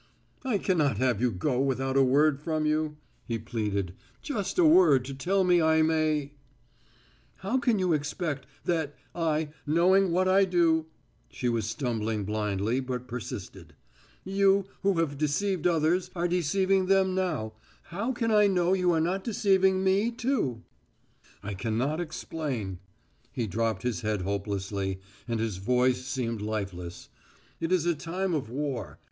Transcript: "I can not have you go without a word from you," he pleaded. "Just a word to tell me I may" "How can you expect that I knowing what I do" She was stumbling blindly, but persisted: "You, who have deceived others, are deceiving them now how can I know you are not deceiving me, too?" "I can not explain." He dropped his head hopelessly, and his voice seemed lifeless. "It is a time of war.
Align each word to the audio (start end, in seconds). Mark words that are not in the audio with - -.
"I 0.43 0.57
can 0.57 0.79
not 0.79 0.97
have 0.97 1.21
you 1.21 1.29
go 1.29 1.59
without 1.59 1.95
a 1.95 2.01
word 2.01 2.39
from 2.41 2.65
you," 2.65 2.97
he 3.27 3.37
pleaded. 3.37 3.93
"Just 4.23 4.57
a 4.57 4.65
word 4.65 5.05
to 5.05 5.13
tell 5.13 5.43
me 5.43 5.61
I 5.61 5.83
may" 5.83 6.33
"How 7.45 7.59
can 7.59 7.77
you 7.77 7.93
expect 7.93 8.47
that 8.65 8.95
I 9.13 9.49
knowing 9.67 10.11
what 10.11 10.27
I 10.27 10.43
do" 10.45 10.87
She 11.31 11.49
was 11.49 11.69
stumbling 11.69 12.25
blindly, 12.25 12.79
but 12.79 13.07
persisted: 13.07 13.75
"You, 14.23 14.65
who 14.81 14.95
have 14.97 15.19
deceived 15.19 15.67
others, 15.67 16.09
are 16.15 16.27
deceiving 16.27 16.87
them 16.87 17.13
now 17.13 17.53
how 17.83 18.11
can 18.11 18.31
I 18.31 18.47
know 18.47 18.73
you 18.73 18.91
are 18.93 18.99
not 18.99 19.23
deceiving 19.23 19.83
me, 19.83 20.09
too?" 20.09 20.63
"I 21.43 21.53
can 21.53 21.77
not 21.77 22.01
explain." 22.01 22.79
He 23.33 23.45
dropped 23.45 23.83
his 23.83 24.01
head 24.01 24.23
hopelessly, 24.23 24.99
and 25.27 25.39
his 25.39 25.57
voice 25.57 26.07
seemed 26.07 26.41
lifeless. 26.41 27.09
"It 27.59 27.71
is 27.71 27.85
a 27.85 27.93
time 27.93 28.33
of 28.33 28.49
war. 28.49 28.97